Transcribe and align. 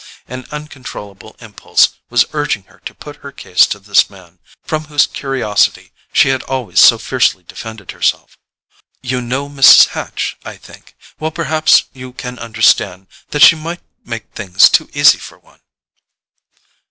An 0.27 0.47
uncontrollable 0.49 1.35
impulse 1.41 1.89
was 2.09 2.25
urging 2.33 2.63
her 2.63 2.79
to 2.85 2.95
put 2.95 3.17
her 3.17 3.31
case 3.31 3.67
to 3.67 3.77
this 3.77 4.09
man, 4.09 4.39
from 4.63 4.85
whose 4.85 5.05
curiosity 5.05 5.91
she 6.11 6.29
had 6.29 6.41
always 6.45 6.79
so 6.79 6.97
fiercely 6.97 7.43
defended 7.43 7.91
herself. 7.91 8.35
"You 9.03 9.21
know 9.21 9.47
Mrs. 9.47 9.89
Hatch, 9.89 10.37
I 10.43 10.57
think? 10.57 10.95
Well, 11.19 11.29
perhaps 11.29 11.83
you 11.93 12.13
can 12.13 12.39
understand 12.39 13.09
that 13.29 13.43
she 13.43 13.55
might 13.55 13.81
make 14.03 14.25
things 14.33 14.69
too 14.71 14.89
easy 14.91 15.19
for 15.19 15.37
one." 15.37 15.59